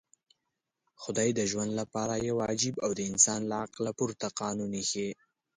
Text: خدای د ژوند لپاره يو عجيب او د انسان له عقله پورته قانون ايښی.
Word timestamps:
خدای 1.01 1.29
د 1.35 1.39
ژوند 1.51 1.71
لپاره 1.79 2.13
يو 2.29 2.37
عجيب 2.49 2.75
او 2.85 2.91
د 2.97 2.99
انسان 3.11 3.41
له 3.49 3.55
عقله 3.65 3.91
پورته 3.99 4.27
قانون 4.41 4.71
ايښی. 4.79 5.09